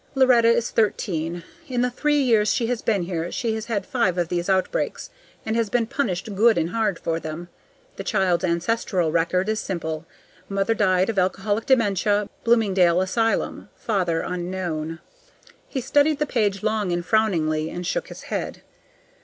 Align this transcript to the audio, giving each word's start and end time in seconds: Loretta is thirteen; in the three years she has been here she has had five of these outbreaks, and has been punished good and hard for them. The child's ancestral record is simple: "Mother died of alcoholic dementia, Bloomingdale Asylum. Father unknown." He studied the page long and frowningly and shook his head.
Loretta 0.15 0.47
is 0.49 0.71
thirteen; 0.71 1.43
in 1.67 1.81
the 1.81 1.91
three 1.91 2.19
years 2.19 2.51
she 2.51 2.65
has 2.65 2.81
been 2.81 3.03
here 3.03 3.31
she 3.31 3.53
has 3.53 3.67
had 3.67 3.85
five 3.85 4.17
of 4.17 4.29
these 4.29 4.49
outbreaks, 4.49 5.11
and 5.45 5.55
has 5.55 5.69
been 5.69 5.85
punished 5.85 6.33
good 6.33 6.57
and 6.57 6.71
hard 6.71 6.97
for 6.97 7.19
them. 7.19 7.49
The 7.97 8.03
child's 8.03 8.43
ancestral 8.43 9.11
record 9.11 9.47
is 9.47 9.59
simple: 9.59 10.07
"Mother 10.49 10.73
died 10.73 11.11
of 11.11 11.19
alcoholic 11.19 11.67
dementia, 11.67 12.27
Bloomingdale 12.43 12.99
Asylum. 12.99 13.69
Father 13.75 14.21
unknown." 14.21 14.97
He 15.67 15.81
studied 15.81 16.17
the 16.17 16.25
page 16.25 16.63
long 16.63 16.91
and 16.91 17.05
frowningly 17.05 17.69
and 17.69 17.85
shook 17.85 18.07
his 18.07 18.23
head. 18.23 18.63